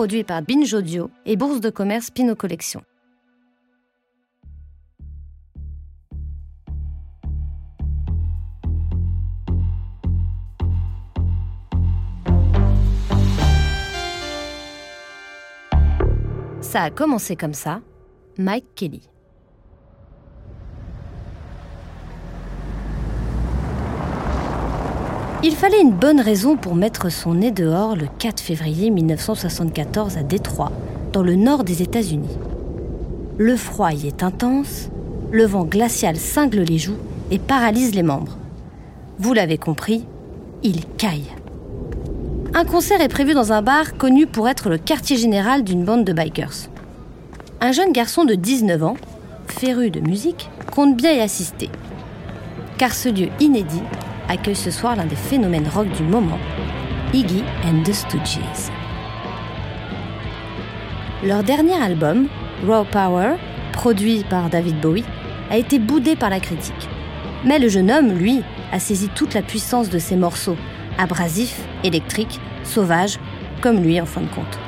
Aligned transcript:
produit 0.00 0.24
par 0.24 0.40
Binge 0.40 0.72
Audio 0.72 1.10
et 1.26 1.36
Bourse 1.36 1.60
de 1.60 1.68
commerce 1.68 2.10
Pinot 2.10 2.34
Collection. 2.34 2.82
Ça 16.62 16.84
a 16.84 16.90
commencé 16.90 17.36
comme 17.36 17.52
ça, 17.52 17.82
Mike 18.38 18.74
Kelly. 18.74 19.10
Il 25.42 25.56
fallait 25.56 25.80
une 25.80 25.92
bonne 25.92 26.20
raison 26.20 26.58
pour 26.58 26.74
mettre 26.74 27.10
son 27.10 27.32
nez 27.32 27.50
dehors 27.50 27.96
le 27.96 28.06
4 28.18 28.40
février 28.40 28.90
1974 28.90 30.18
à 30.18 30.22
Détroit, 30.22 30.70
dans 31.14 31.22
le 31.22 31.34
nord 31.34 31.64
des 31.64 31.80
États-Unis. 31.80 32.36
Le 33.38 33.56
froid 33.56 33.90
y 33.92 34.06
est 34.06 34.22
intense, 34.22 34.90
le 35.30 35.46
vent 35.46 35.64
glacial 35.64 36.16
cingle 36.16 36.60
les 36.60 36.76
joues 36.76 36.98
et 37.30 37.38
paralyse 37.38 37.94
les 37.94 38.02
membres. 38.02 38.36
Vous 39.18 39.32
l'avez 39.32 39.56
compris, 39.56 40.04
il 40.62 40.84
caille. 40.98 41.32
Un 42.52 42.66
concert 42.66 43.00
est 43.00 43.08
prévu 43.08 43.32
dans 43.32 43.54
un 43.54 43.62
bar 43.62 43.96
connu 43.96 44.26
pour 44.26 44.46
être 44.46 44.68
le 44.68 44.76
quartier 44.76 45.16
général 45.16 45.64
d'une 45.64 45.86
bande 45.86 46.04
de 46.04 46.12
bikers. 46.12 46.68
Un 47.62 47.72
jeune 47.72 47.92
garçon 47.92 48.26
de 48.26 48.34
19 48.34 48.82
ans, 48.82 48.96
féru 49.46 49.90
de 49.90 50.00
musique, 50.00 50.50
compte 50.70 50.98
bien 50.98 51.12
y 51.12 51.20
assister. 51.20 51.70
Car 52.76 52.92
ce 52.92 53.08
lieu 53.08 53.28
inédit 53.40 53.82
accueille 54.30 54.56
ce 54.56 54.70
soir 54.70 54.94
l'un 54.96 55.06
des 55.06 55.16
phénomènes 55.16 55.68
rock 55.68 55.88
du 55.90 56.04
moment, 56.04 56.38
Iggy 57.12 57.42
and 57.64 57.82
the 57.82 57.92
Stooges. 57.92 58.70
Leur 61.24 61.42
dernier 61.42 61.74
album, 61.74 62.28
Raw 62.66 62.84
Power, 62.84 63.34
produit 63.72 64.24
par 64.30 64.48
David 64.48 64.80
Bowie, 64.80 65.04
a 65.50 65.56
été 65.58 65.80
boudé 65.80 66.14
par 66.14 66.30
la 66.30 66.38
critique. 66.38 66.88
Mais 67.44 67.58
le 67.58 67.68
jeune 67.68 67.90
homme, 67.90 68.12
lui, 68.12 68.42
a 68.72 68.78
saisi 68.78 69.08
toute 69.08 69.34
la 69.34 69.42
puissance 69.42 69.90
de 69.90 69.98
ses 69.98 70.16
morceaux, 70.16 70.56
abrasifs, 70.96 71.60
électriques, 71.82 72.40
sauvages, 72.62 73.18
comme 73.60 73.82
lui 73.82 74.00
en 74.00 74.06
fin 74.06 74.20
de 74.20 74.28
compte. 74.28 74.58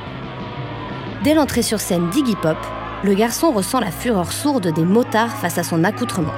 Dès 1.22 1.34
l'entrée 1.34 1.62
sur 1.62 1.78
scène 1.78 2.10
d'Iggy 2.10 2.34
Pop, 2.34 2.58
le 3.04 3.14
garçon 3.14 3.52
ressent 3.52 3.78
la 3.78 3.92
fureur 3.92 4.32
sourde 4.32 4.72
des 4.74 4.84
motards 4.84 5.36
face 5.36 5.58
à 5.58 5.62
son 5.62 5.84
accoutrement 5.84 6.32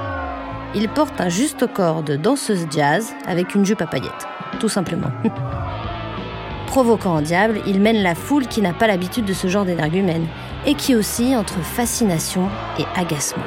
il 0.75 0.89
porte 0.89 1.21
un 1.21 1.29
juste 1.29 1.65
corps 1.71 2.03
de 2.03 2.17
danseuse 2.17 2.67
jazz 2.69 3.13
avec 3.25 3.55
une 3.55 3.65
jupe 3.65 3.81
à 3.81 3.87
paillettes, 3.87 4.27
tout 4.59 4.67
simplement. 4.67 5.09
Provoquant 6.67 7.15
en 7.15 7.21
diable, 7.21 7.61
il 7.65 7.79
mène 7.79 8.03
la 8.03 8.13
foule 8.13 8.47
qui 8.47 8.61
n'a 8.61 8.73
pas 8.73 8.87
l'habitude 8.87 9.23
de 9.23 9.31
ce 9.31 9.47
genre 9.47 9.63
d'énergumène 9.63 10.27
et 10.65 10.73
qui 10.75 10.93
oscille 10.93 11.37
entre 11.37 11.59
fascination 11.61 12.49
et 12.77 12.83
agacement. 12.99 13.45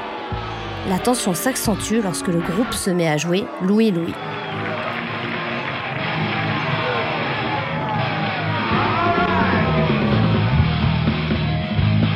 La 0.88 0.98
tension 0.98 1.34
s'accentue 1.34 2.00
lorsque 2.02 2.28
le 2.28 2.40
groupe 2.40 2.72
se 2.72 2.88
met 2.88 3.08
à 3.08 3.18
jouer 3.18 3.44
Louis 3.60 3.90
Louis. 3.90 4.14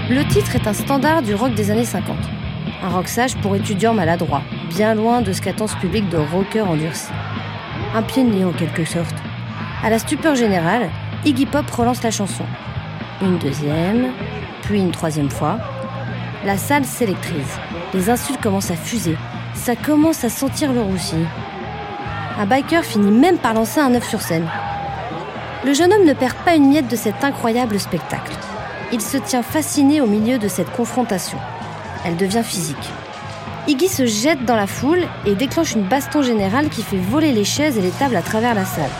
Le 0.08 0.24
titre 0.28 0.56
est 0.56 0.66
un 0.66 0.72
standard 0.72 1.20
du 1.20 1.34
rock 1.34 1.54
des 1.54 1.70
années 1.70 1.84
50. 1.84 2.16
Un 2.84 2.88
rock 2.88 3.06
sage 3.06 3.36
pour 3.36 3.54
étudiants 3.54 3.94
maladroits, 3.94 4.42
bien 4.68 4.96
loin 4.96 5.22
de 5.22 5.32
ce 5.32 5.40
qu'attend 5.40 5.68
ce 5.68 5.76
public 5.76 6.08
de 6.08 6.16
rockers 6.16 6.68
endurcis. 6.68 7.12
Un 7.94 8.02
pied 8.02 8.24
de 8.24 8.30
nez 8.30 8.44
en 8.44 8.50
quelque 8.50 8.84
sorte. 8.84 9.14
À 9.84 9.90
la 9.90 10.00
stupeur 10.00 10.34
générale, 10.34 10.90
Iggy 11.24 11.46
Pop 11.46 11.70
relance 11.70 12.02
la 12.02 12.10
chanson. 12.10 12.44
Une 13.20 13.38
deuxième, 13.38 14.08
puis 14.62 14.80
une 14.80 14.90
troisième 14.90 15.30
fois. 15.30 15.58
La 16.44 16.56
salle 16.56 16.84
s'électrise. 16.84 17.56
Les 17.94 18.10
insultes 18.10 18.40
commencent 18.40 18.72
à 18.72 18.76
fuser. 18.76 19.16
Ça 19.54 19.76
commence 19.76 20.24
à 20.24 20.28
sentir 20.28 20.72
le 20.72 20.80
roussi. 20.80 21.24
Un 22.36 22.46
biker 22.46 22.84
finit 22.84 23.12
même 23.12 23.38
par 23.38 23.54
lancer 23.54 23.78
un 23.78 23.94
œuf 23.94 24.08
sur 24.08 24.22
scène. 24.22 24.48
Le 25.64 25.72
jeune 25.72 25.92
homme 25.92 26.04
ne 26.04 26.14
perd 26.14 26.34
pas 26.44 26.56
une 26.56 26.68
miette 26.68 26.88
de 26.88 26.96
cet 26.96 27.22
incroyable 27.22 27.78
spectacle. 27.78 28.32
Il 28.92 29.00
se 29.00 29.18
tient 29.18 29.42
fasciné 29.42 30.00
au 30.00 30.06
milieu 30.06 30.38
de 30.38 30.48
cette 30.48 30.72
confrontation 30.72 31.38
elle 32.04 32.16
devient 32.16 32.42
physique. 32.44 32.90
Iggy 33.68 33.88
se 33.88 34.06
jette 34.06 34.44
dans 34.44 34.56
la 34.56 34.66
foule 34.66 35.06
et 35.26 35.34
déclenche 35.34 35.74
une 35.74 35.86
baston 35.86 36.22
générale 36.22 36.68
qui 36.68 36.82
fait 36.82 36.96
voler 36.96 37.32
les 37.32 37.44
chaises 37.44 37.78
et 37.78 37.82
les 37.82 37.90
tables 37.90 38.16
à 38.16 38.22
travers 38.22 38.54
la 38.54 38.64
salle. 38.64 38.90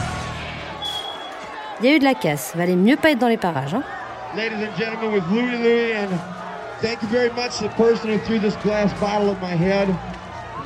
Il 1.80 1.86
y 1.86 1.92
a 1.92 1.96
eu 1.96 1.98
de 1.98 2.04
la 2.04 2.14
casse, 2.14 2.52
valait 2.54 2.76
mieux 2.76 2.96
pas 2.96 3.10
être 3.10 3.18
dans 3.18 3.28
les 3.28 3.36
parages. 3.36 3.74
Hein 3.74 3.82
Ladies 4.36 4.64
and 4.64 4.78
gentlemen, 4.78 5.12
with 5.12 5.24
Louis 5.30 5.58
Louis, 5.58 5.92
and 5.94 6.08
thank 6.80 7.02
you 7.02 7.08
very 7.08 7.30
much 7.30 7.58
to 7.58 7.64
the 7.64 7.74
person 7.76 8.08
who 8.10 8.18
threw 8.18 8.38
this 8.38 8.56
glass 8.62 8.92
bottle 9.00 9.30
at 9.30 9.42
my 9.42 9.54
head. 9.54 9.88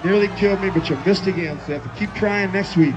nearly 0.06 0.28
killed 0.38 0.60
me, 0.60 0.70
but 0.70 0.88
you 0.88 0.96
missed 1.04 1.26
again, 1.26 1.58
so 1.66 1.72
you 1.72 1.80
have 1.80 1.82
to 1.82 1.98
keep 1.98 2.12
trying 2.14 2.52
next 2.52 2.76
week. 2.76 2.94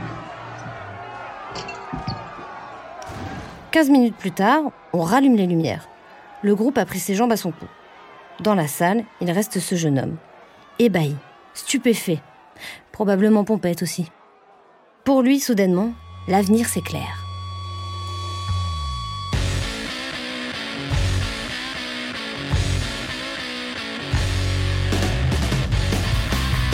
15 3.72 3.92
minutes 3.92 4.16
plus 4.20 4.32
tard, 4.32 4.72
on 4.94 5.02
rallume 5.02 5.36
les 5.36 5.48
lumières. 5.48 5.88
Le 6.42 6.56
groupe 6.56 6.78
a 6.78 6.86
pris 6.86 7.00
ses 7.00 7.16
jambes 7.16 7.32
à 7.32 7.38
son 7.38 7.52
cou. 7.52 7.66
Dans 8.40 8.56
la 8.56 8.68
salle, 8.68 9.04
il 9.20 9.30
reste 9.32 9.60
ce 9.60 9.76
jeune 9.76 10.00
homme. 10.00 10.16
Ébahi, 10.80 11.14
stupéfait, 11.54 12.20
probablement 12.94 13.44
pompette 13.44 13.84
aussi. 13.84 14.10
Pour 15.04 15.22
lui, 15.24 15.42
soudainement, 15.42 15.92
l'avenir 16.30 16.68
s'éclaire. 16.68 17.26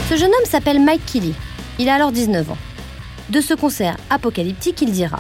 Ce 0.07 0.15
jeune 0.17 0.29
homme 0.29 0.45
s'appelle 0.45 0.79
Mike 0.79 1.03
Kelly. 1.07 1.33
Il 1.79 1.89
a 1.89 1.95
alors 1.95 2.11
19 2.11 2.51
ans. 2.51 2.57
De 3.29 3.41
ce 3.41 3.55
concert 3.55 3.97
apocalyptique, 4.11 4.83
il 4.83 4.91
dira 4.91 5.19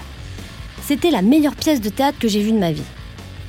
C'était 0.83 1.09
la 1.09 1.23
meilleure 1.23 1.55
pièce 1.55 1.81
de 1.81 1.89
théâtre 1.89 2.19
que 2.19 2.27
j'ai 2.27 2.41
vue 2.41 2.51
de 2.51 2.59
ma 2.59 2.71
vie. 2.71 2.83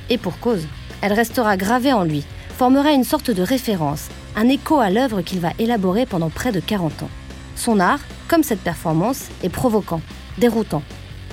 Et 0.09 0.17
pour 0.17 0.39
cause, 0.39 0.65
elle 1.01 1.13
restera 1.13 1.57
gravée 1.57 1.93
en 1.93 2.03
lui, 2.03 2.25
formera 2.57 2.91
une 2.91 3.03
sorte 3.03 3.29
de 3.29 3.43
référence, 3.43 4.07
un 4.35 4.49
écho 4.49 4.79
à 4.79 4.89
l'œuvre 4.89 5.21
qu'il 5.21 5.39
va 5.39 5.51
élaborer 5.59 6.07
pendant 6.07 6.31
près 6.31 6.51
de 6.51 6.59
40 6.59 7.03
ans. 7.03 7.09
Son 7.55 7.79
art, 7.79 7.99
comme 8.27 8.41
cette 8.41 8.61
performance, 8.61 9.25
est 9.43 9.49
provoquant, 9.49 10.01
déroutant, 10.39 10.81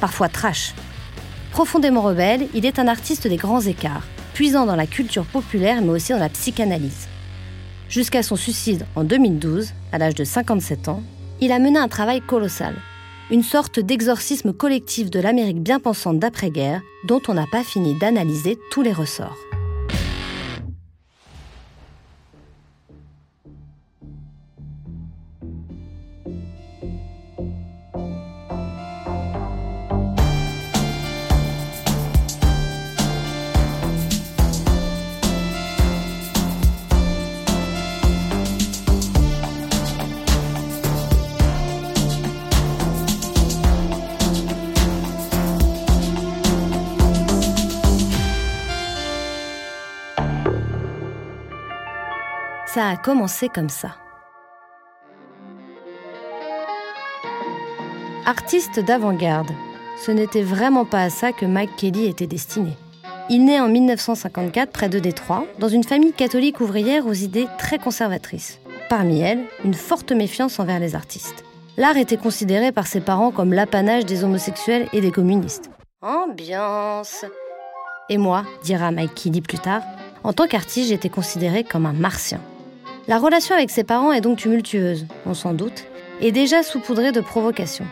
parfois 0.03 0.29
trash. 0.29 0.75
Profondément 1.51 2.03
rebelle, 2.03 2.47
il 2.53 2.67
est 2.67 2.79
un 2.79 2.89
artiste 2.89 3.27
des 3.27 3.39
grands 3.39 3.63
écarts, 3.63 4.07
puisant 4.35 4.67
dans 4.67 4.77
la 4.77 4.87
culture 4.87 5.25
populaire 5.25 5.81
mais 5.81 5.93
aussi 5.93 6.13
dans 6.13 6.19
la 6.19 6.29
psychanalyse. 6.29 7.09
Jusqu'à 7.89 8.23
son 8.23 8.37
suicide 8.37 8.85
en 8.95 9.03
2012, 9.03 9.71
à 9.93 9.99
l'âge 9.99 10.15
de 10.15 10.25
57 10.25 10.89
ans, 10.89 11.03
il 11.41 11.53
a 11.53 11.59
mené 11.59 11.79
un 11.79 11.89
travail 11.89 12.21
colossal, 12.21 12.75
une 13.31 13.43
sorte 13.43 13.81
d'exorcisme 13.81 14.53
collectif 14.53 15.11
de 15.11 15.21
l'Amérique 15.21 15.63
bien 15.63 15.81
pensante 15.81 16.19
d'après-guerre 16.19 16.83
dont 17.07 17.23
on 17.29 17.35
n'a 17.35 17.47
pas 17.51 17.65
fini 17.65 17.99
d'analyser 17.99 18.59
tous 18.71 18.83
les 18.83 18.93
ressorts. 18.93 19.39
Ça 52.75 52.89
a 52.89 52.97
commencé 52.97 53.49
comme 53.49 53.69
ça. 53.69 53.91
Artiste 58.27 58.81
d'avant-garde, 58.81 59.53
ce 60.05 60.11
n'était 60.11 60.43
vraiment 60.43 60.85
pas 60.85 61.03
à 61.03 61.09
ça 61.09 61.31
que 61.31 61.47
Mike 61.47 61.77
Kelly 61.77 62.07
était 62.07 62.27
destiné. 62.27 62.73
Il 63.31 63.45
naît 63.45 63.61
en 63.61 63.69
1954 63.69 64.73
près 64.73 64.89
de 64.89 64.99
Détroit, 64.99 65.47
dans 65.61 65.69
une 65.69 65.85
famille 65.85 66.13
catholique 66.13 66.61
ouvrière 66.61 67.07
aux 67.07 67.13
idées 67.13 67.47
très 67.59 67.79
conservatrices. 67.79 68.59
Parmi 68.89 69.21
elles, 69.21 69.45
une 69.65 69.75
forte 69.75 70.11
méfiance 70.11 70.59
envers 70.59 70.81
les 70.81 70.97
artistes. 70.97 71.45
L'art 71.77 71.97
était 71.97 72.17
considéré 72.17 72.73
par 72.73 72.89
ses 72.89 73.01
parents 73.01 73.31
comme 73.31 73.53
l'apanage 73.53 74.05
des 74.05 74.25
homosexuels 74.25 74.89
et 74.93 75.01
des 75.01 75.13
communistes. 75.13 75.71
Ambiance 76.03 77.25
Et 78.09 78.19
moi, 78.19 78.43
dira 78.65 78.91
Mike 78.91 79.15
Kelly 79.15 79.43
plus 79.43 79.61
tard, 79.61 79.83
en 80.25 80.33
tant 80.33 80.49
qu'artiste, 80.49 80.89
j'étais 80.89 81.09
considéré 81.09 81.63
comme 81.63 81.87
un 81.87 81.93
martien. 81.93 82.41
La 83.07 83.19
relation 83.19 83.55
avec 83.55 83.69
ses 83.69 83.85
parents 83.85 84.13
est 84.13 84.23
donc 84.23 84.39
tumultueuse, 84.39 85.07
on 85.27 85.35
s'en 85.35 85.53
doute, 85.53 85.85
et 86.23 86.33
déjà 86.33 86.63
saupoudrée 86.63 87.13
de 87.13 87.21
provocations. 87.21 87.85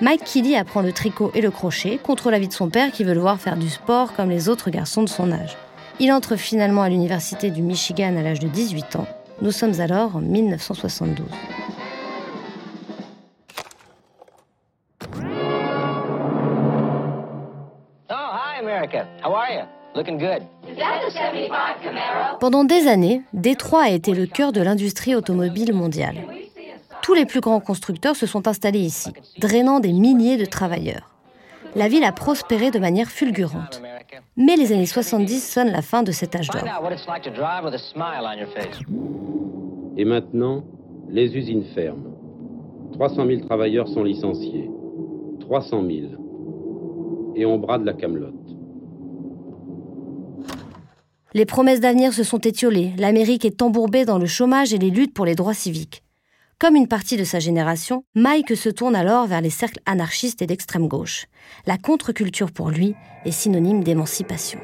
Mike 0.00 0.24
Kelly 0.24 0.56
apprend 0.56 0.82
le 0.82 0.92
tricot 0.92 1.30
et 1.34 1.40
le 1.40 1.52
crochet 1.52 1.96
contre 2.02 2.32
l'avis 2.32 2.48
de 2.48 2.52
son 2.52 2.68
père 2.68 2.90
qui 2.90 3.04
veut 3.04 3.14
le 3.14 3.20
voir 3.20 3.38
faire 3.38 3.56
du 3.56 3.70
sport 3.70 4.14
comme 4.14 4.28
les 4.28 4.48
autres 4.48 4.70
garçons 4.70 5.04
de 5.04 5.08
son 5.08 5.30
âge. 5.30 5.56
Il 6.00 6.10
entre 6.10 6.34
finalement 6.34 6.82
à 6.82 6.88
l'université 6.88 7.50
du 7.50 7.62
Michigan 7.62 8.16
à 8.16 8.22
l'âge 8.22 8.40
de 8.40 8.48
18 8.48 8.96
ans. 8.96 9.06
Nous 9.42 9.52
sommes 9.52 9.80
alors 9.80 10.16
en 10.16 10.20
1972. 10.20 11.24
Pendant 22.40 22.64
des 22.64 22.86
années, 22.86 23.22
Détroit 23.32 23.84
a 23.84 23.90
été 23.90 24.12
le 24.12 24.26
cœur 24.26 24.52
de 24.52 24.60
l'industrie 24.60 25.14
automobile 25.14 25.72
mondiale. 25.72 26.16
Tous 27.02 27.14
les 27.14 27.24
plus 27.24 27.40
grands 27.40 27.60
constructeurs 27.60 28.16
se 28.16 28.26
sont 28.26 28.48
installés 28.48 28.80
ici, 28.80 29.12
drainant 29.38 29.80
des 29.80 29.92
milliers 29.92 30.36
de 30.36 30.44
travailleurs. 30.44 31.14
La 31.74 31.88
ville 31.88 32.04
a 32.04 32.12
prospéré 32.12 32.70
de 32.70 32.78
manière 32.78 33.08
fulgurante. 33.08 33.82
Mais 34.36 34.56
les 34.56 34.72
années 34.72 34.86
70 34.86 35.40
sonnent 35.40 35.72
la 35.72 35.82
fin 35.82 36.02
de 36.02 36.12
cet 36.12 36.34
âge 36.34 36.50
d'or. 36.50 36.64
Et 39.96 40.04
maintenant, 40.04 40.64
les 41.08 41.36
usines 41.36 41.64
ferment. 41.74 42.12
300 42.92 43.26
000 43.26 43.40
travailleurs 43.46 43.88
sont 43.88 44.02
licenciés. 44.02 44.70
300 45.40 45.82
000. 45.82 45.92
Et 47.34 47.46
on 47.46 47.58
brade 47.58 47.84
la 47.84 47.92
camelote. 47.92 48.34
Les 51.36 51.44
promesses 51.44 51.80
d'avenir 51.80 52.14
se 52.14 52.24
sont 52.24 52.38
étiolées. 52.38 52.94
L'Amérique 52.96 53.44
est 53.44 53.60
embourbée 53.60 54.06
dans 54.06 54.16
le 54.16 54.24
chômage 54.24 54.72
et 54.72 54.78
les 54.78 54.88
luttes 54.88 55.12
pour 55.12 55.26
les 55.26 55.34
droits 55.34 55.52
civiques. 55.52 56.02
Comme 56.58 56.76
une 56.76 56.88
partie 56.88 57.18
de 57.18 57.24
sa 57.24 57.40
génération, 57.40 58.04
Mike 58.14 58.56
se 58.56 58.70
tourne 58.70 58.96
alors 58.96 59.26
vers 59.26 59.42
les 59.42 59.50
cercles 59.50 59.80
anarchistes 59.84 60.40
et 60.40 60.46
d'extrême 60.46 60.88
gauche. 60.88 61.26
La 61.66 61.76
contre-culture 61.76 62.50
pour 62.50 62.70
lui 62.70 62.94
est 63.26 63.32
synonyme 63.32 63.84
d'émancipation. 63.84 64.58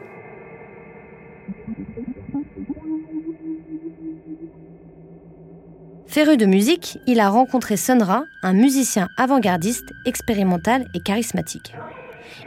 Féru 6.06 6.38
de 6.38 6.46
musique, 6.46 6.96
il 7.06 7.20
a 7.20 7.28
rencontré 7.28 7.76
Sun 7.76 8.02
Ra, 8.02 8.22
un 8.42 8.54
musicien 8.54 9.08
avant-gardiste, 9.18 9.92
expérimental 10.06 10.86
et 10.94 11.00
charismatique. 11.00 11.74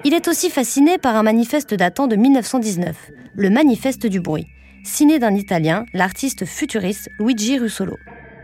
Il 0.03 0.13
est 0.13 0.27
aussi 0.27 0.49
fasciné 0.49 0.97
par 0.97 1.15
un 1.15 1.23
manifeste 1.23 1.73
datant 1.73 2.07
de 2.07 2.15
1919, 2.15 3.11
le 3.35 3.49
Manifeste 3.49 4.07
du 4.07 4.19
bruit, 4.19 4.47
signé 4.83 5.19
d'un 5.19 5.35
Italien, 5.35 5.85
l'artiste 5.93 6.45
futuriste 6.45 7.09
Luigi 7.19 7.57
Russolo. 7.57 7.97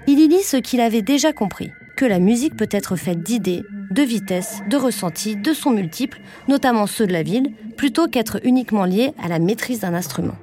Il 0.07 0.19
y 0.19 0.27
lit 0.27 0.43
ce 0.43 0.57
qu'il 0.57 0.81
avait 0.81 1.01
déjà 1.01 1.33
compris, 1.33 1.71
que 1.95 2.05
la 2.05 2.19
musique 2.19 2.57
peut 2.57 2.69
être 2.71 2.95
faite 2.95 3.21
d'idées, 3.21 3.63
de 3.91 4.01
vitesse, 4.01 4.61
de 4.69 4.77
ressentis, 4.77 5.35
de 5.35 5.53
sons 5.53 5.71
multiples, 5.71 6.21
notamment 6.47 6.88
ceux 6.88 7.05
de 7.05 7.13
la 7.13 7.23
ville, 7.23 7.53
plutôt 7.77 8.07
qu'être 8.07 8.39
uniquement 8.43 8.85
liés 8.85 9.13
à 9.21 9.27
la 9.27 9.39
maîtrise 9.39 9.81
d'un 9.81 9.93
instrument. 9.93 10.35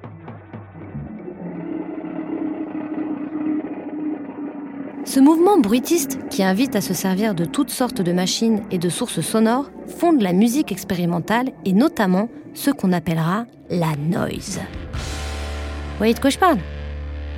Ce 5.08 5.20
mouvement 5.20 5.58
bruitiste, 5.58 6.18
qui 6.28 6.42
invite 6.42 6.76
à 6.76 6.82
se 6.82 6.92
servir 6.92 7.34
de 7.34 7.46
toutes 7.46 7.70
sortes 7.70 8.02
de 8.02 8.12
machines 8.12 8.60
et 8.70 8.76
de 8.76 8.90
sources 8.90 9.22
sonores, 9.22 9.70
fonde 9.86 10.20
la 10.20 10.34
musique 10.34 10.70
expérimentale 10.70 11.48
et 11.64 11.72
notamment 11.72 12.28
ce 12.52 12.70
qu'on 12.70 12.92
appellera 12.92 13.46
la 13.70 13.96
noise. 13.96 14.60
Vous 14.92 15.96
voyez 15.96 16.12
de 16.12 16.20
quoi 16.20 16.28
je 16.28 16.36
parle? 16.36 16.58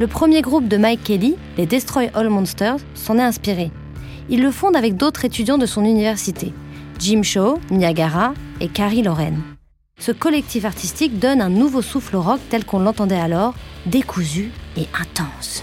Le 0.00 0.08
premier 0.08 0.42
groupe 0.42 0.66
de 0.66 0.76
Mike 0.78 1.04
Kelly, 1.04 1.36
les 1.56 1.66
Destroy 1.66 2.10
All 2.12 2.28
Monsters, 2.28 2.78
s'en 2.96 3.18
est 3.18 3.22
inspiré. 3.22 3.70
Il 4.28 4.42
le 4.42 4.50
fonde 4.50 4.74
avec 4.74 4.96
d'autres 4.96 5.24
étudiants 5.24 5.56
de 5.56 5.66
son 5.66 5.84
université, 5.84 6.52
Jim 6.98 7.22
Shaw, 7.22 7.60
Niagara 7.70 8.34
et 8.60 8.66
Carrie 8.66 9.02
Loren. 9.02 9.40
Ce 10.00 10.10
collectif 10.10 10.64
artistique 10.64 11.20
donne 11.20 11.40
un 11.40 11.50
nouveau 11.50 11.82
souffle 11.82 12.16
au 12.16 12.20
rock 12.20 12.40
tel 12.50 12.64
qu'on 12.64 12.80
l'entendait 12.80 13.14
alors, 13.14 13.54
décousu 13.86 14.50
et 14.76 14.88
intense. 15.00 15.62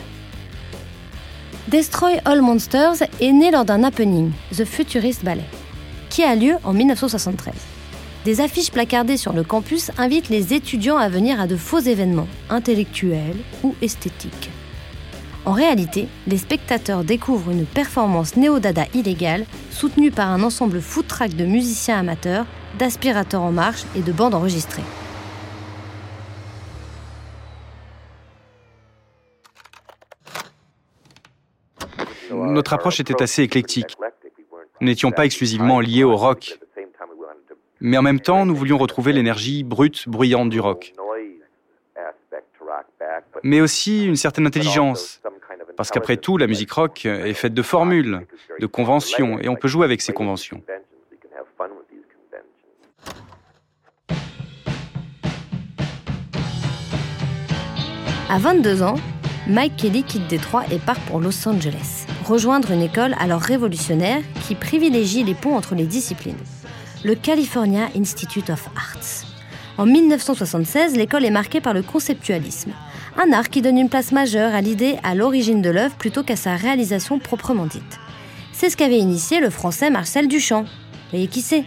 Destroy 1.68 2.22
All 2.24 2.42
Monsters 2.42 3.04
est 3.20 3.34
né 3.34 3.52
lors 3.52 3.66
d'un 3.66 3.84
happening, 3.84 4.32
The 4.56 4.64
Futurist 4.64 5.26
Ballet, 5.26 5.44
qui 6.10 6.24
a 6.24 6.34
lieu 6.34 6.54
en 6.64 6.72
1973. 6.72 7.54
Des 8.24 8.40
affiches 8.40 8.72
placardées 8.72 9.18
sur 9.18 9.34
le 9.34 9.44
campus 9.44 9.92
invitent 9.98 10.30
les 10.30 10.54
étudiants 10.54 10.96
à 10.96 11.10
venir 11.10 11.42
à 11.42 11.46
de 11.46 11.58
faux 11.58 11.80
événements, 11.80 12.30
intellectuels 12.50 13.36
ou 13.66 13.76
esthétiques. 13.82 14.50
En 15.44 15.52
réalité, 15.52 16.08
les 16.26 16.38
spectateurs 16.38 17.04
découvrent 17.04 17.52
une 17.52 17.66
performance 17.66 18.38
néo-dada 18.38 18.86
illégale 18.94 19.46
soutenue 19.70 20.12
par 20.12 20.30
un 20.30 20.44
ensemble 20.44 20.82
track 21.06 21.36
de 21.36 21.44
musiciens 21.44 22.00
amateurs, 22.00 22.46
d'aspirateurs 22.80 23.44
en 23.44 23.52
marche 23.52 23.84
et 23.94 24.02
de 24.02 24.14
bandes 24.14 24.36
enregistrées. 24.36 24.84
Notre 32.58 32.74
approche 32.74 33.00
était 33.00 33.22
assez 33.22 33.44
éclectique. 33.44 33.96
Nous 34.82 34.88
n'étions 34.88 35.12
pas 35.12 35.26
exclusivement 35.26 35.80
liés 35.80 36.04
au 36.04 36.16
rock, 36.16 36.58
mais 37.80 38.00
en 38.00 38.02
même 38.02 38.20
temps, 38.20 38.48
nous 38.48 38.56
voulions 38.56 38.80
retrouver 38.80 39.14
l'énergie 39.14 39.64
brute, 39.64 40.10
bruyante 40.10 40.50
du 40.50 40.60
rock. 40.60 40.96
Mais 43.44 43.62
aussi 43.62 44.08
une 44.08 44.16
certaine 44.16 44.48
intelligence, 44.48 45.22
parce 45.76 45.92
qu'après 45.92 46.18
tout, 46.18 46.38
la 46.38 46.48
musique 46.48 46.72
rock 46.72 47.06
est 47.06 47.36
faite 47.36 47.54
de 47.54 47.62
formules, 47.62 48.26
de 48.60 48.66
conventions, 48.66 49.40
et 49.40 49.50
on 49.50 49.56
peut 49.56 49.68
jouer 49.68 49.86
avec 49.86 50.02
ces 50.02 50.14
conventions. 50.14 50.64
À 58.30 58.40
22 58.40 58.82
ans, 58.82 58.96
Mike 59.48 59.78
Kelly 59.78 60.04
quitte 60.04 60.28
Détroit 60.28 60.64
et 60.72 60.80
part 60.80 61.00
pour 61.02 61.22
Los 61.22 61.48
Angeles, 61.48 62.07
rejoindre 62.28 62.72
une 62.72 62.82
école 62.82 63.16
alors 63.20 63.42
révolutionnaire 63.42 64.22
qui 64.48 64.56
privilégie 64.56 65.24
les 65.24 65.34
ponts 65.34 65.56
entre 65.56 65.76
les 65.76 65.86
disciplines 65.86 66.36
le 67.04 67.16
California 67.16 67.90
Institute 67.96 68.50
of 68.50 68.70
Arts. 68.76 69.26
En 69.78 69.86
1976, 69.86 70.96
l'école 70.96 71.26
est 71.26 71.32
marquée 71.32 71.62
par 71.62 71.74
le 71.74 71.84
conceptualisme, 71.84 72.72
un 73.18 73.32
art 73.32 73.50
qui 73.50 73.62
donne 73.62 73.78
une 73.78 73.90
place 73.90 74.12
majeure 74.12 74.56
à 74.56 74.62
l'idée 74.62 74.98
à 75.04 75.16
l'origine 75.16 75.62
de 75.62 75.70
l'œuvre 75.70 75.96
plutôt 75.96 76.24
qu'à 76.24 76.36
sa 76.36 76.56
réalisation 76.56 77.20
proprement 77.20 77.66
dite. 77.66 78.00
C'est 78.52 78.70
ce 78.70 78.78
qu'avait 78.78 78.98
initié 78.98 79.40
le 79.40 79.50
français 79.50 79.90
Marcel 79.90 80.28
Duchamp. 80.28 80.66
Voyez 81.12 81.28
qui 81.28 81.42
c'est? 81.42 81.64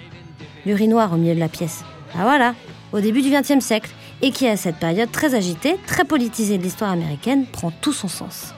L'urinoir 0.67 1.13
au 1.13 1.17
milieu 1.17 1.35
de 1.35 1.41
la 1.41 1.49
pièce. 1.49 1.85
Ah 2.15 2.25
voilà, 2.25 2.55
au 2.93 3.01
début 3.01 3.23
du 3.23 3.31
XXe 3.31 3.65
siècle, 3.65 3.91
et 4.23 4.33
qui 4.33 4.47
à 4.49 4.57
cette 4.57 4.77
période 4.77 5.11
très 5.11 5.35
agitée, 5.35 5.77
très 5.87 6.05
politisée 6.05 6.59
de 6.59 6.65
l'histoire 6.65 6.91
américaine, 6.91 7.47
prend 7.47 7.71
tout 7.71 7.93
son 7.93 8.09
sens. 8.09 8.53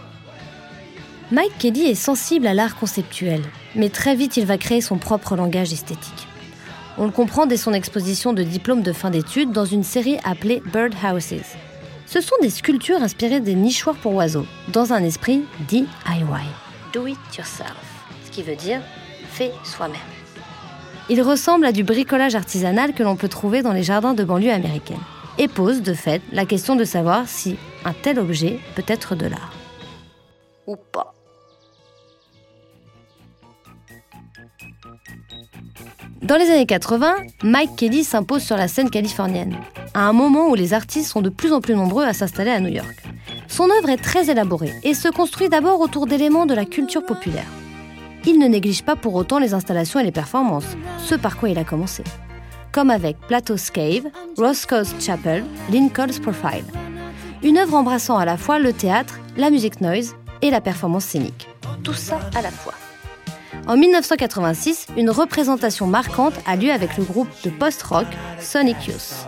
Mike 1.33 1.57
Kelly 1.59 1.87
est 1.87 1.95
sensible 1.95 2.47
à 2.47 2.53
l'art 2.53 2.77
conceptuel, 2.77 3.41
mais 3.75 3.89
très 3.89 4.15
vite 4.15 4.37
il 4.37 4.45
va 4.45 4.59
créer 4.59 4.83
son 4.83 4.99
propre 4.99 5.35
langage 5.35 5.73
esthétique. 5.73 6.29
On 6.99 7.07
le 7.07 7.11
comprend 7.11 7.47
dès 7.47 7.57
son 7.57 7.73
exposition 7.73 8.35
de 8.35 8.43
diplôme 8.43 8.83
de 8.83 8.93
fin 8.93 9.09
d'études 9.09 9.51
dans 9.51 9.65
une 9.65 9.83
série 9.83 10.19
appelée 10.25 10.63
Bird 10.75 10.93
Houses. 11.03 11.57
Ce 12.05 12.21
sont 12.21 12.35
des 12.43 12.51
sculptures 12.51 13.03
inspirées 13.03 13.41
des 13.41 13.55
nichoirs 13.55 13.97
pour 13.97 14.13
oiseaux, 14.13 14.45
dans 14.75 14.93
un 14.93 15.03
esprit 15.03 15.43
DIY, 15.69 15.87
do 16.93 17.07
it 17.07 17.17
yourself, 17.35 17.81
ce 18.27 18.31
qui 18.31 18.43
veut 18.43 18.55
dire 18.55 18.83
fait 19.31 19.53
soi-même. 19.65 19.97
Il 21.09 21.23
ressemble 21.23 21.65
à 21.65 21.73
du 21.73 21.83
bricolage 21.83 22.35
artisanal 22.35 22.93
que 22.93 23.03
l'on 23.03 23.17
peut 23.17 23.29
trouver 23.29 23.63
dans 23.63 23.73
les 23.73 23.85
jardins 23.85 24.13
de 24.13 24.23
banlieue 24.23 24.53
américaine, 24.53 25.01
et 25.39 25.49
pose 25.49 25.81
de 25.81 25.95
fait 25.95 26.21
la 26.31 26.45
question 26.45 26.77
de 26.77 26.85
savoir 26.85 27.27
si 27.27 27.57
un 27.87 27.95
tel 27.95 28.19
objet 28.19 28.61
peut 28.75 28.85
être 28.87 29.15
de 29.15 29.25
l'art. 29.25 29.55
Ou 30.67 30.77
pas. 30.77 31.15
Dans 36.23 36.37
les 36.37 36.51
années 36.51 36.67
80, 36.67 37.15
Mike 37.43 37.75
Kelly 37.75 38.05
s'impose 38.05 38.43
sur 38.43 38.57
la 38.57 38.69
scène 38.69 38.91
californienne, 38.91 39.57
à 39.93 40.07
un 40.07 40.13
moment 40.13 40.51
où 40.51 40.55
les 40.55 40.73
artistes 40.73 41.11
sont 41.11 41.21
de 41.21 41.29
plus 41.29 41.53
en 41.53 41.61
plus 41.61 41.75
nombreux 41.75 42.05
à 42.05 42.13
s'installer 42.13 42.53
à 42.53 42.61
New 42.61 42.69
York. 42.69 43.03
Son 43.49 43.65
œuvre 43.65 43.89
est 43.89 43.97
très 43.97 44.31
élaborée 44.31 44.73
et 44.85 44.95
se 44.95 45.09
construit 45.09 45.49
d'abord 45.49 45.81
autour 45.81 46.07
d'éléments 46.07 46.47
de 46.47 46.55
la 46.55 46.65
culture 46.65 47.05
populaire. 47.05 47.49
Il 48.25 48.39
ne 48.39 48.47
néglige 48.47 48.85
pas 48.85 48.95
pour 48.95 49.17
autant 49.17 49.41
les 49.41 49.53
installations 49.53 49.99
et 49.99 50.05
les 50.05 50.13
performances, 50.13 50.77
ce 50.99 51.17
par 51.17 51.37
quoi 51.37 51.49
il 51.49 51.59
a 51.59 51.65
commencé. 51.65 52.05
Comme 52.71 52.91
avec 52.91 53.19
Plato's 53.27 53.71
Cave, 53.71 54.05
Roscoe's 54.39 54.95
Chapel, 55.01 55.45
Lincoln's 55.73 56.21
Profile. 56.21 56.65
Une 57.43 57.59
œuvre 57.59 57.75
embrassant 57.75 58.17
à 58.17 58.25
la 58.25 58.37
fois 58.37 58.61
le 58.61 58.73
théâtre, 58.73 59.19
la 59.37 59.51
musique 59.51 59.81
noise 59.81 60.15
et 60.41 60.51
la 60.53 60.61
performance 60.61 61.05
scénique. 61.05 61.49
Tout 61.83 61.95
ça 61.95 62.21
à 62.37 62.43
la 62.43 62.53
fois. 62.53 62.75
En 63.69 63.77
1986, 63.77 64.89
une 64.97 65.11
représentation 65.11 65.87
marquante 65.87 66.35
a 66.47 66.57
lieu 66.57 66.73
avec 66.73 66.97
le 66.97 67.05
groupe 67.05 67.29
de 67.45 67.51
post-rock 67.51 68.07
Sonic 68.41 68.89
Youth. 68.89 69.27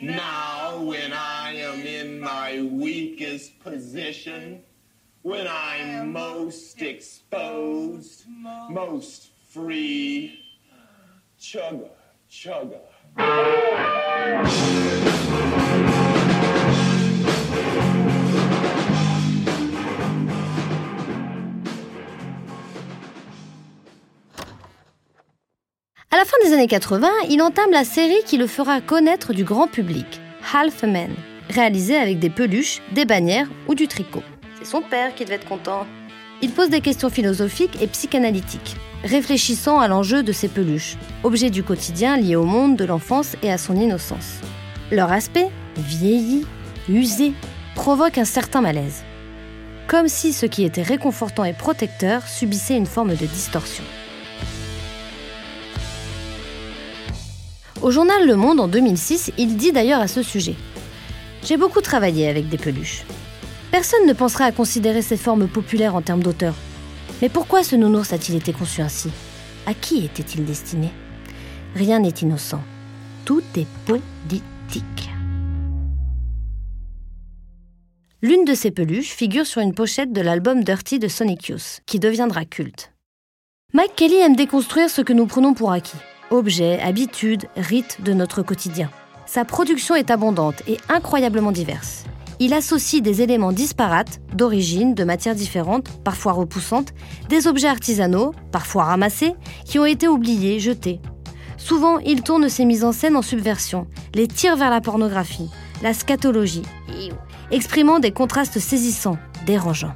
Now, 0.00 0.82
when 0.82 1.12
I 1.12 1.54
am 1.60 1.86
in 1.86 2.18
my 2.18 2.60
weakest 2.62 3.60
position, 3.60 4.62
when 5.22 5.46
I'm 5.46 6.10
most 6.12 6.82
exposed, 6.82 8.24
most 8.68 9.30
free, 9.52 10.40
chugga, 11.38 11.90
chugga. 12.28 12.80
La 26.22 26.28
fin 26.28 26.48
des 26.48 26.54
années 26.54 26.68
80, 26.68 27.08
il 27.30 27.42
entame 27.42 27.72
la 27.72 27.82
série 27.82 28.22
qui 28.24 28.36
le 28.36 28.46
fera 28.46 28.80
connaître 28.80 29.32
du 29.32 29.42
grand 29.42 29.66
public, 29.66 30.20
Half 30.54 30.84
a 30.84 30.86
Man, 30.86 31.10
réalisée 31.50 31.96
avec 31.96 32.20
des 32.20 32.30
peluches, 32.30 32.80
des 32.92 33.04
bannières 33.04 33.48
ou 33.66 33.74
du 33.74 33.88
tricot. 33.88 34.22
C'est 34.56 34.64
son 34.64 34.82
père 34.82 35.16
qui 35.16 35.24
devait 35.24 35.34
être 35.34 35.48
content. 35.48 35.84
Il 36.40 36.52
pose 36.52 36.70
des 36.70 36.80
questions 36.80 37.10
philosophiques 37.10 37.82
et 37.82 37.88
psychanalytiques, 37.88 38.76
réfléchissant 39.02 39.80
à 39.80 39.88
l'enjeu 39.88 40.22
de 40.22 40.30
ces 40.30 40.46
peluches, 40.46 40.96
objets 41.24 41.50
du 41.50 41.64
quotidien 41.64 42.16
liés 42.16 42.36
au 42.36 42.44
monde 42.44 42.76
de 42.76 42.84
l'enfance 42.84 43.34
et 43.42 43.50
à 43.50 43.58
son 43.58 43.74
innocence. 43.74 44.38
Leur 44.92 45.10
aspect, 45.10 45.48
vieilli, 45.76 46.46
usé, 46.88 47.32
provoque 47.74 48.18
un 48.18 48.24
certain 48.24 48.60
malaise. 48.60 49.02
Comme 49.88 50.06
si 50.06 50.32
ce 50.32 50.46
qui 50.46 50.62
était 50.62 50.82
réconfortant 50.82 51.42
et 51.42 51.52
protecteur 51.52 52.28
subissait 52.28 52.76
une 52.76 52.86
forme 52.86 53.16
de 53.16 53.26
distorsion. 53.26 53.82
Au 57.82 57.90
journal 57.90 58.24
Le 58.28 58.36
Monde 58.36 58.60
en 58.60 58.68
2006, 58.68 59.32
il 59.38 59.56
dit 59.56 59.72
d'ailleurs 59.72 60.00
à 60.00 60.06
ce 60.06 60.22
sujet 60.22 60.54
J'ai 61.42 61.56
beaucoup 61.56 61.80
travaillé 61.80 62.28
avec 62.28 62.48
des 62.48 62.56
peluches. 62.56 63.02
Personne 63.72 64.06
ne 64.06 64.12
penserait 64.12 64.44
à 64.44 64.52
considérer 64.52 65.02
ces 65.02 65.16
formes 65.16 65.48
populaires 65.48 65.96
en 65.96 66.00
termes 66.00 66.22
d'auteur. 66.22 66.54
Mais 67.20 67.28
pourquoi 67.28 67.64
ce 67.64 67.74
nounours 67.74 68.12
a-t-il 68.12 68.38
été 68.38 68.52
conçu 68.52 68.82
ainsi? 68.82 69.10
À 69.66 69.74
qui 69.74 70.04
était-il 70.04 70.44
destiné? 70.44 70.90
Rien 71.74 71.98
n'est 71.98 72.10
innocent. 72.10 72.62
Tout 73.24 73.42
est 73.56 73.66
politique. 73.84 75.10
L'une 78.22 78.44
de 78.44 78.54
ces 78.54 78.70
peluches 78.70 79.10
figure 79.10 79.46
sur 79.46 79.60
une 79.60 79.74
pochette 79.74 80.12
de 80.12 80.20
l'album 80.20 80.62
Dirty 80.62 81.00
de 81.00 81.08
Sonic 81.08 81.48
Youth, 81.48 81.80
qui 81.86 81.98
deviendra 81.98 82.44
culte. 82.44 82.92
Mike 83.72 83.96
Kelly 83.96 84.18
aime 84.18 84.36
déconstruire 84.36 84.88
ce 84.88 85.00
que 85.00 85.12
nous 85.12 85.26
prenons 85.26 85.54
pour 85.54 85.72
acquis 85.72 85.98
objets, 86.32 86.80
habitudes, 86.80 87.48
rites 87.56 87.98
de 88.02 88.12
notre 88.12 88.42
quotidien. 88.42 88.90
Sa 89.26 89.44
production 89.44 89.94
est 89.94 90.10
abondante 90.10 90.62
et 90.66 90.78
incroyablement 90.88 91.52
diverse. 91.52 92.04
Il 92.38 92.54
associe 92.54 93.02
des 93.02 93.22
éléments 93.22 93.52
disparates, 93.52 94.20
d'origine, 94.34 94.94
de 94.94 95.04
matières 95.04 95.34
différentes, 95.34 95.88
parfois 96.02 96.32
repoussantes, 96.32 96.92
des 97.28 97.46
objets 97.46 97.68
artisanaux, 97.68 98.34
parfois 98.50 98.84
ramassés, 98.84 99.34
qui 99.64 99.78
ont 99.78 99.84
été 99.84 100.08
oubliés, 100.08 100.58
jetés. 100.58 101.00
Souvent, 101.56 101.98
il 102.00 102.22
tourne 102.22 102.48
ses 102.48 102.64
mises 102.64 102.82
en 102.84 102.92
scène 102.92 103.16
en 103.16 103.22
subversion, 103.22 103.86
les 104.14 104.26
tire 104.26 104.56
vers 104.56 104.70
la 104.70 104.80
pornographie, 104.80 105.50
la 105.82 105.94
scatologie, 105.94 106.64
exprimant 107.52 108.00
des 108.00 108.10
contrastes 108.10 108.58
saisissants, 108.58 109.18
dérangeants. 109.46 109.94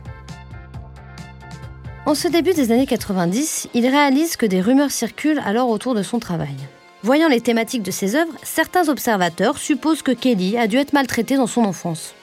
En 2.06 2.14
ce 2.14 2.28
début 2.28 2.54
des 2.54 2.70
années 2.70 2.86
90, 2.86 3.66
il 3.74 3.84
réalise 3.84 4.36
que 4.36 4.46
des 4.46 4.60
rumeurs 4.60 4.92
circulent 4.92 5.42
alors 5.44 5.68
autour 5.68 5.92
de 5.92 6.04
son 6.04 6.20
travail. 6.20 6.54
Voyant 7.02 7.28
les 7.28 7.40
thématiques 7.40 7.82
de 7.82 7.90
ses 7.90 8.14
œuvres, 8.14 8.32
certains 8.44 8.88
observateurs 8.88 9.58
supposent 9.58 10.02
que 10.02 10.12
Kelly 10.12 10.56
a 10.56 10.68
dû 10.68 10.76
être 10.76 10.92
maltraité 10.92 11.34
dans 11.36 11.48
son 11.48 11.64
enfance. 11.64 12.14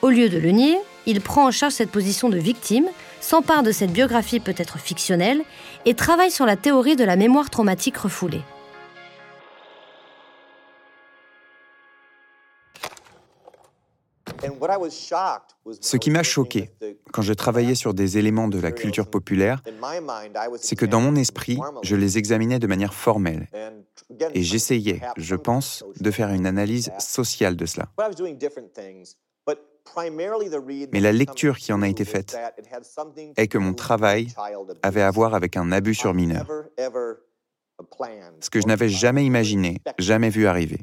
Au 0.00 0.08
lieu 0.08 0.30
de 0.30 0.38
le 0.38 0.52
nier, 0.52 0.78
il 1.04 1.20
prend 1.20 1.46
en 1.46 1.50
charge 1.50 1.74
cette 1.74 1.90
position 1.90 2.30
de 2.30 2.38
victime, 2.38 2.86
s'empare 3.20 3.62
de 3.62 3.72
cette 3.72 3.92
biographie 3.92 4.40
peut-être 4.40 4.78
fictionnelle 4.78 5.42
et 5.84 5.92
travaille 5.92 6.30
sur 6.30 6.46
la 6.46 6.56
théorie 6.56 6.96
de 6.96 7.04
la 7.04 7.16
mémoire 7.16 7.50
traumatique 7.50 7.98
refoulée. 7.98 8.40
Ce 15.80 15.96
qui 15.96 16.10
m'a 16.10 16.22
choqué 16.22 16.70
quand 17.12 17.22
je 17.22 17.32
travaillais 17.32 17.74
sur 17.74 17.94
des 17.94 18.18
éléments 18.18 18.48
de 18.48 18.60
la 18.60 18.72
culture 18.72 19.08
populaire, 19.08 19.62
c'est 20.58 20.76
que 20.76 20.86
dans 20.86 21.00
mon 21.00 21.16
esprit, 21.16 21.58
je 21.82 21.96
les 21.96 22.18
examinais 22.18 22.58
de 22.58 22.66
manière 22.66 22.94
formelle. 22.94 23.48
Et 24.34 24.42
j'essayais, 24.42 25.00
je 25.16 25.36
pense, 25.36 25.84
de 25.98 26.10
faire 26.10 26.30
une 26.30 26.46
analyse 26.46 26.90
sociale 26.98 27.56
de 27.56 27.66
cela. 27.66 27.88
Mais 30.92 31.00
la 31.00 31.12
lecture 31.12 31.58
qui 31.58 31.72
en 31.72 31.82
a 31.82 31.88
été 31.88 32.04
faite 32.04 32.36
est 33.36 33.48
que 33.48 33.58
mon 33.58 33.74
travail 33.74 34.28
avait 34.82 35.02
à 35.02 35.10
voir 35.10 35.34
avec 35.34 35.56
un 35.56 35.72
abus 35.72 35.94
sur 35.94 36.14
mineur 36.14 36.46
ce 38.40 38.50
que 38.50 38.60
je 38.60 38.66
n'avais 38.66 38.88
jamais 38.88 39.24
imaginé, 39.24 39.80
jamais 39.98 40.30
vu 40.30 40.46
arriver. 40.46 40.80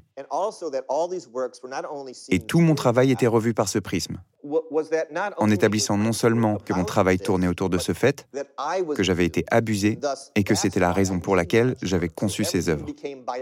Et 2.29 2.39
tout 2.39 2.60
mon 2.60 2.75
travail 2.75 3.12
était 3.12 3.27
revu 3.27 3.53
par 3.53 3.67
ce 3.67 3.79
prisme, 3.79 4.17
en 5.38 5.50
établissant 5.50 5.98
non 5.98 6.13
seulement 6.13 6.57
que 6.57 6.74
mon 6.74 6.83
travail 6.83 7.17
tournait 7.17 7.48
autour 7.48 7.69
de 7.69 7.77
ce 7.77 7.93
fait, 7.93 8.27
que 8.95 9.03
j'avais 9.03 9.25
été 9.25 9.45
abusé 9.50 10.00
et 10.36 10.43
que 10.43 10.55
c'était 10.55 10.79
la 10.79 10.91
raison 10.91 11.19
pour 11.19 11.36
laquelle 11.36 11.75
j'avais 11.81 12.10
conçu 12.10 12.43
ces 12.43 12.69
œuvres. 12.69 12.86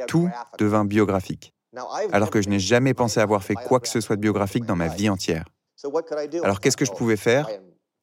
Tout 0.07 0.29
devint 0.57 0.85
biographique, 0.85 1.53
alors 2.11 2.29
que 2.29 2.41
je 2.41 2.49
n'ai 2.49 2.59
jamais 2.59 2.93
pensé 2.93 3.19
avoir 3.19 3.43
fait 3.43 3.55
quoi 3.55 3.79
que 3.79 3.87
ce 3.87 4.01
soit 4.01 4.15
de 4.15 4.21
biographique 4.21 4.65
dans 4.65 4.75
ma 4.75 4.87
vie 4.87 5.09
entière. 5.09 5.45
Alors 6.43 6.59
qu'est-ce 6.59 6.77
que 6.77 6.85
je 6.85 6.91
pouvais 6.91 7.17
faire? 7.17 7.47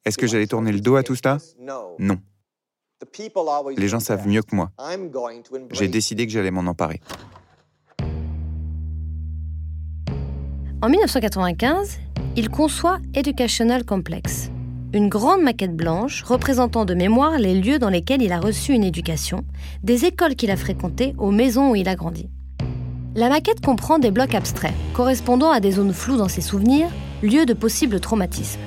Est-ce 0.03 0.17
que 0.17 0.27
j'allais 0.27 0.47
tourner 0.47 0.71
le 0.71 0.79
dos 0.79 0.95
à 0.95 1.03
tout 1.03 1.15
cela? 1.15 1.37
Non. 1.99 2.19
Les 3.77 3.87
gens 3.87 3.99
savent 3.99 4.27
mieux 4.27 4.41
que 4.41 4.55
moi. 4.55 4.71
J'ai 5.71 5.87
décidé 5.87 6.25
que 6.25 6.33
j'allais 6.33 6.51
m'en 6.51 6.61
emparer. 6.61 7.01
En 10.81 10.89
1995, 10.89 11.99
il 12.35 12.49
conçoit 12.49 12.99
Educational 13.15 13.83
Complex, 13.83 14.51
une 14.93 15.09
grande 15.09 15.41
maquette 15.41 15.75
blanche 15.75 16.21
représentant 16.23 16.85
de 16.85 16.93
mémoire 16.93 17.39
les 17.39 17.59
lieux 17.59 17.79
dans 17.79 17.89
lesquels 17.89 18.21
il 18.21 18.31
a 18.31 18.39
reçu 18.39 18.73
une 18.73 18.83
éducation, 18.83 19.43
des 19.83 20.05
écoles 20.05 20.35
qu'il 20.35 20.51
a 20.51 20.55
fréquentées 20.55 21.15
aux 21.17 21.31
maisons 21.31 21.71
où 21.71 21.75
il 21.75 21.89
a 21.89 21.95
grandi. 21.95 22.29
La 23.15 23.29
maquette 23.29 23.65
comprend 23.65 23.97
des 23.97 24.11
blocs 24.11 24.35
abstraits, 24.35 24.75
correspondant 24.93 25.49
à 25.49 25.59
des 25.59 25.71
zones 25.71 25.93
floues 25.93 26.17
dans 26.17 26.27
ses 26.27 26.41
souvenirs, 26.41 26.89
lieux 27.23 27.47
de 27.47 27.53
possibles 27.53 27.99
traumatismes. 27.99 28.59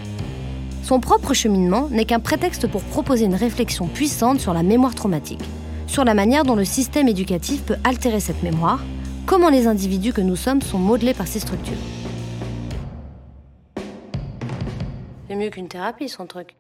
Son 0.83 0.99
propre 0.99 1.35
cheminement 1.35 1.89
n'est 1.91 2.05
qu'un 2.05 2.21
prétexte 2.21 2.67
pour 2.67 2.83
proposer 2.83 3.27
une 3.27 3.35
réflexion 3.35 3.87
puissante 3.87 4.41
sur 4.41 4.55
la 4.55 4.63
mémoire 4.63 4.95
traumatique, 4.95 5.45
sur 5.87 6.05
la 6.05 6.15
manière 6.15 6.45
dont 6.45 6.57
le 6.57 6.65
système 6.65 7.09
éducatif 7.09 7.63
peut 7.63 7.77
altérer 7.85 8.21
cette 8.21 8.43
mémoire, 8.43 8.83
comment 9.27 9.51
les 9.51 9.67
individus 9.67 10.13
que 10.13 10.21
nous 10.21 10.37
sommes 10.37 10.63
sont 10.63 10.79
modelés 10.79 11.15
par 11.15 11.27
ces 11.27 11.41
structures. 11.41 11.77
C'est 15.29 15.37
mieux 15.37 15.51
qu'une 15.51 15.69
thérapie, 15.69 16.09
son 16.09 16.27
truc. 16.27 16.57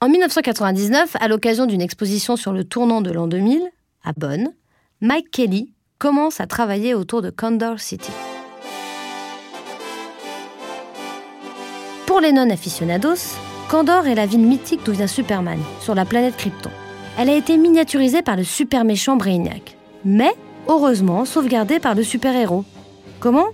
En 0.00 0.08
1999, 0.08 1.16
à 1.18 1.26
l'occasion 1.26 1.66
d'une 1.66 1.80
exposition 1.80 2.36
sur 2.36 2.52
le 2.52 2.64
tournant 2.64 3.00
de 3.00 3.10
l'an 3.10 3.26
2000, 3.26 3.62
à 4.04 4.12
Bonn, 4.12 4.52
Mike 5.00 5.30
Kelly 5.30 5.72
commence 5.98 6.40
à 6.40 6.46
travailler 6.46 6.94
autour 6.94 7.22
de 7.22 7.30
Condor 7.30 7.80
City. 7.80 8.12
Pour 12.16 12.22
les 12.22 12.32
non-aficionados, 12.32 13.36
Kandor 13.68 14.06
est 14.06 14.14
la 14.14 14.24
ville 14.24 14.40
mythique 14.40 14.80
d'où 14.86 14.92
vient 14.92 15.06
Superman, 15.06 15.58
sur 15.82 15.94
la 15.94 16.06
planète 16.06 16.34
Krypton. 16.38 16.70
Elle 17.18 17.28
a 17.28 17.36
été 17.36 17.58
miniaturisée 17.58 18.22
par 18.22 18.36
le 18.36 18.42
super 18.42 18.86
méchant 18.86 19.16
Brainiac, 19.16 19.76
mais 20.02 20.32
heureusement 20.66 21.26
sauvegardée 21.26 21.78
par 21.78 21.94
le 21.94 22.02
super-héros. 22.02 22.64
Comment? 23.20 23.48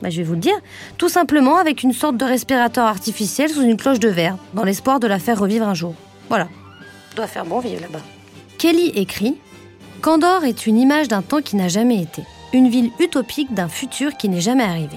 Bah, 0.00 0.08
Je 0.08 0.16
vais 0.16 0.22
vous 0.22 0.32
le 0.32 0.40
dire. 0.40 0.56
Tout 0.96 1.10
simplement 1.10 1.58
avec 1.58 1.82
une 1.82 1.92
sorte 1.92 2.16
de 2.16 2.24
respirateur 2.24 2.86
artificiel 2.86 3.50
sous 3.50 3.60
une 3.60 3.76
cloche 3.76 4.00
de 4.00 4.08
verre, 4.08 4.38
dans 4.54 4.64
l'espoir 4.64 4.98
de 4.98 5.06
la 5.06 5.18
faire 5.18 5.38
revivre 5.38 5.68
un 5.68 5.74
jour. 5.74 5.92
Voilà. 6.30 6.48
Doit 7.16 7.26
faire 7.26 7.44
bon 7.44 7.58
vivre 7.58 7.82
là-bas. 7.82 8.00
Kelly 8.56 8.92
écrit 8.94 9.36
Kandor 10.00 10.44
est 10.44 10.66
une 10.66 10.78
image 10.78 11.08
d'un 11.08 11.20
temps 11.20 11.42
qui 11.42 11.56
n'a 11.56 11.68
jamais 11.68 12.00
été, 12.00 12.22
une 12.54 12.70
ville 12.70 12.92
utopique 12.98 13.52
d'un 13.52 13.68
futur 13.68 14.16
qui 14.16 14.30
n'est 14.30 14.40
jamais 14.40 14.64
arrivé. 14.64 14.96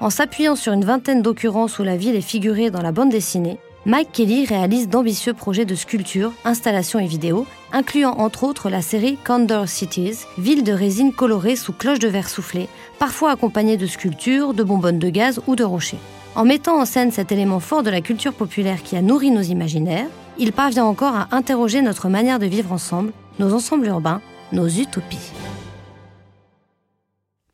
En 0.00 0.10
s'appuyant 0.10 0.54
sur 0.54 0.72
une 0.72 0.84
vingtaine 0.84 1.22
d'occurrences 1.22 1.80
où 1.80 1.82
la 1.82 1.96
ville 1.96 2.14
est 2.14 2.20
figurée 2.20 2.70
dans 2.70 2.82
la 2.82 2.92
bande 2.92 3.10
dessinée, 3.10 3.58
Mike 3.84 4.12
Kelly 4.12 4.44
réalise 4.44 4.88
d'ambitieux 4.88 5.34
projets 5.34 5.64
de 5.64 5.74
sculpture, 5.74 6.32
installation 6.44 7.00
et 7.00 7.06
vidéo, 7.06 7.46
incluant 7.72 8.12
entre 8.18 8.44
autres 8.44 8.70
la 8.70 8.82
série 8.82 9.16
Condor 9.24 9.66
Cities, 9.66 10.24
ville 10.36 10.62
de 10.62 10.72
résine 10.72 11.12
colorée 11.12 11.56
sous 11.56 11.72
cloche 11.72 11.98
de 11.98 12.06
verre 12.06 12.28
soufflé, 12.28 12.68
parfois 12.98 13.32
accompagnée 13.32 13.76
de 13.76 13.86
sculptures, 13.86 14.54
de 14.54 14.62
bonbonnes 14.62 15.00
de 15.00 15.10
gaz 15.10 15.40
ou 15.48 15.56
de 15.56 15.64
rochers. 15.64 15.98
En 16.36 16.44
mettant 16.44 16.80
en 16.80 16.84
scène 16.84 17.10
cet 17.10 17.32
élément 17.32 17.60
fort 17.60 17.82
de 17.82 17.90
la 17.90 18.00
culture 18.00 18.34
populaire 18.34 18.82
qui 18.84 18.96
a 18.96 19.02
nourri 19.02 19.32
nos 19.32 19.42
imaginaires, 19.42 20.06
il 20.38 20.52
parvient 20.52 20.84
encore 20.84 21.16
à 21.16 21.28
interroger 21.32 21.82
notre 21.82 22.08
manière 22.08 22.38
de 22.38 22.46
vivre 22.46 22.72
ensemble, 22.72 23.12
nos 23.40 23.52
ensembles 23.52 23.86
urbains, 23.86 24.20
nos 24.52 24.68
utopies. 24.68 25.32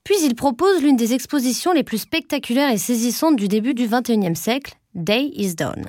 Puis 0.04 0.16
il 0.22 0.34
propose 0.34 0.82
l'une 0.82 0.96
des 0.96 1.14
expositions 1.14 1.72
les 1.72 1.82
plus 1.82 1.96
spectaculaires 1.96 2.70
et 2.70 2.76
saisissantes 2.76 3.36
du 3.36 3.48
début 3.48 3.72
du 3.72 3.88
XXIe 3.88 4.36
siècle, 4.36 4.74
Day 4.94 5.30
is 5.34 5.54
Done. 5.54 5.86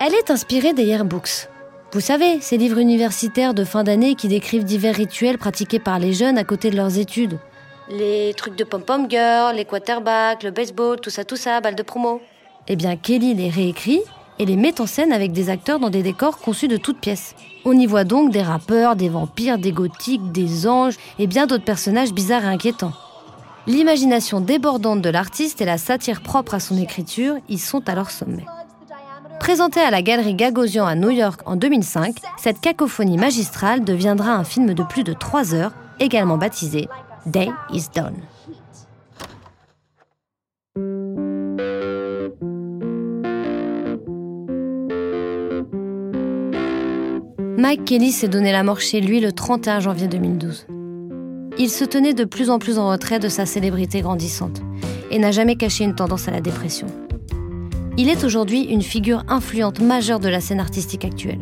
Elle 0.00 0.14
est 0.14 0.32
inspirée 0.32 0.72
des 0.72 0.82
yearbooks. 0.82 1.48
Vous 1.92 2.00
savez, 2.00 2.40
ces 2.40 2.56
livres 2.56 2.78
universitaires 2.78 3.54
de 3.54 3.62
fin 3.62 3.84
d'année 3.84 4.16
qui 4.16 4.26
décrivent 4.26 4.64
divers 4.64 4.96
rituels 4.96 5.38
pratiqués 5.38 5.78
par 5.78 6.00
les 6.00 6.12
jeunes 6.12 6.38
à 6.38 6.42
côté 6.42 6.70
de 6.70 6.76
leurs 6.76 6.98
études. 6.98 7.38
Les 7.88 8.34
trucs 8.34 8.56
de 8.56 8.64
pom-pom 8.64 9.08
girl, 9.08 9.54
les 9.54 9.64
quarterbacks, 9.64 10.42
le 10.42 10.50
baseball, 10.50 10.98
tout 10.98 11.10
ça, 11.10 11.24
tout 11.24 11.36
ça, 11.36 11.60
balle 11.60 11.76
de 11.76 11.84
promo. 11.84 12.20
Eh 12.66 12.74
bien, 12.74 12.96
Kelly 12.96 13.34
les 13.34 13.48
réécrit 13.48 14.00
et 14.42 14.44
les 14.44 14.56
met 14.56 14.80
en 14.80 14.86
scène 14.86 15.12
avec 15.12 15.30
des 15.30 15.50
acteurs 15.50 15.78
dans 15.78 15.88
des 15.88 16.02
décors 16.02 16.38
conçus 16.38 16.66
de 16.66 16.76
toutes 16.76 16.98
pièces. 16.98 17.36
On 17.64 17.78
y 17.78 17.86
voit 17.86 18.02
donc 18.02 18.32
des 18.32 18.42
rappeurs, 18.42 18.96
des 18.96 19.08
vampires, 19.08 19.56
des 19.56 19.70
gothiques, 19.70 20.32
des 20.32 20.66
anges 20.66 20.96
et 21.20 21.28
bien 21.28 21.46
d'autres 21.46 21.64
personnages 21.64 22.12
bizarres 22.12 22.44
et 22.44 22.48
inquiétants. 22.48 22.92
L'imagination 23.68 24.40
débordante 24.40 25.00
de 25.00 25.10
l'artiste 25.10 25.60
et 25.60 25.64
la 25.64 25.78
satire 25.78 26.22
propre 26.22 26.54
à 26.54 26.60
son 26.60 26.76
écriture 26.76 27.36
y 27.48 27.56
sont 27.56 27.88
à 27.88 27.94
leur 27.94 28.10
sommet. 28.10 28.44
Présentée 29.38 29.80
à 29.80 29.92
la 29.92 30.02
galerie 30.02 30.34
Gagosian 30.34 30.86
à 30.86 30.96
New 30.96 31.10
York 31.10 31.40
en 31.46 31.54
2005, 31.54 32.16
cette 32.36 32.60
cacophonie 32.60 33.18
magistrale 33.18 33.84
deviendra 33.84 34.32
un 34.32 34.44
film 34.44 34.74
de 34.74 34.82
plus 34.82 35.04
de 35.04 35.12
3 35.12 35.54
heures, 35.54 35.72
également 36.00 36.36
baptisé 36.36 36.88
Day 37.26 37.48
is 37.72 37.86
Done. 37.94 38.16
Mike 47.62 47.84
Kelly 47.84 48.10
s'est 48.10 48.26
donné 48.26 48.50
la 48.50 48.64
mort 48.64 48.80
chez 48.80 49.00
lui 49.00 49.20
le 49.20 49.30
31 49.30 49.78
janvier 49.78 50.08
2012. 50.08 50.66
Il 51.58 51.70
se 51.70 51.84
tenait 51.84 52.12
de 52.12 52.24
plus 52.24 52.50
en 52.50 52.58
plus 52.58 52.76
en 52.76 52.88
retrait 52.88 53.20
de 53.20 53.28
sa 53.28 53.46
célébrité 53.46 54.00
grandissante 54.00 54.62
et 55.12 55.20
n'a 55.20 55.30
jamais 55.30 55.54
caché 55.54 55.84
une 55.84 55.94
tendance 55.94 56.26
à 56.26 56.32
la 56.32 56.40
dépression. 56.40 56.88
Il 57.96 58.08
est 58.08 58.24
aujourd'hui 58.24 58.62
une 58.62 58.82
figure 58.82 59.22
influente 59.28 59.78
majeure 59.78 60.18
de 60.18 60.28
la 60.28 60.40
scène 60.40 60.58
artistique 60.58 61.04
actuelle. 61.04 61.38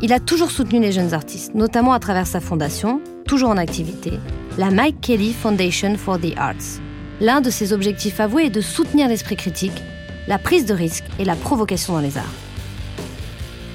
Il 0.00 0.12
a 0.12 0.20
toujours 0.20 0.52
soutenu 0.52 0.78
les 0.78 0.92
jeunes 0.92 1.14
artistes, 1.14 1.52
notamment 1.52 1.94
à 1.94 1.98
travers 1.98 2.28
sa 2.28 2.38
fondation, 2.38 3.00
toujours 3.26 3.50
en 3.50 3.56
activité, 3.56 4.12
la 4.56 4.70
Mike 4.70 5.00
Kelly 5.00 5.32
Foundation 5.32 5.96
for 5.96 6.20
the 6.20 6.32
Arts. 6.36 6.78
L'un 7.20 7.40
de 7.40 7.50
ses 7.50 7.72
objectifs 7.72 8.20
avoués 8.20 8.44
est 8.44 8.50
de 8.50 8.60
soutenir 8.60 9.08
l'esprit 9.08 9.34
critique, 9.34 9.82
la 10.28 10.38
prise 10.38 10.64
de 10.64 10.74
risque 10.74 11.06
et 11.18 11.24
la 11.24 11.34
provocation 11.34 11.94
dans 11.94 11.98
les 11.98 12.18
arts. 12.18 12.34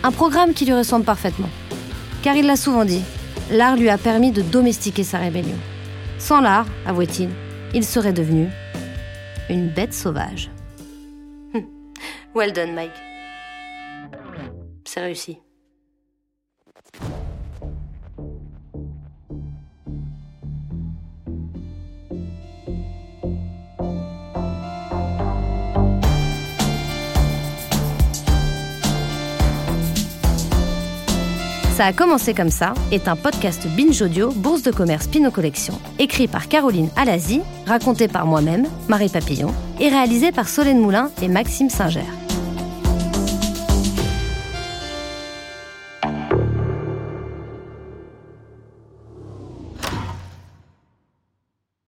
Un 0.04 0.12
programme 0.12 0.54
qui 0.54 0.66
lui 0.66 0.74
ressemble 0.74 1.04
parfaitement. 1.04 1.50
Car 2.26 2.36
il 2.36 2.48
l'a 2.48 2.56
souvent 2.56 2.86
dit, 2.86 3.04
l'art 3.52 3.76
lui 3.76 3.88
a 3.88 4.00
permis 4.00 4.32
de 4.32 4.42
domestiquer 4.42 5.04
sa 5.04 5.20
rébellion. 5.20 5.60
Sans 6.18 6.42
l'art, 6.42 6.66
avouait-il, 6.88 7.30
il 7.76 7.86
serait 7.86 8.14
devenu 8.14 8.50
une 9.48 9.70
bête 9.70 9.94
sauvage. 9.94 10.50
well 12.34 12.52
done, 12.52 12.74
Mike. 12.74 12.90
C'est 14.86 15.02
réussi. 15.02 15.38
Ça 31.76 31.88
a 31.88 31.92
commencé 31.92 32.34
comme 32.34 32.52
ça 32.52 32.74
est 32.94 33.10
un 33.10 33.18
podcast 33.18 33.68
Binge 33.76 34.02
Audio, 34.02 34.32
Bourse 34.32 34.62
de 34.62 34.72
commerce 34.72 35.08
Pinot 35.08 35.30
Collection, 35.30 35.78
écrit 36.00 36.30
par 36.30 36.48
Caroline 36.48 36.88
Alazi, 36.96 37.42
raconté 37.68 38.08
par 38.08 38.26
moi-même, 38.26 38.66
Marie 38.88 39.10
Papillon, 39.10 39.54
et 39.82 39.90
réalisé 39.90 40.32
par 40.32 40.48
Solène 40.48 40.80
Moulin 40.80 41.12
et 41.22 41.28
Maxime 41.28 41.70
Singer. 41.70 42.06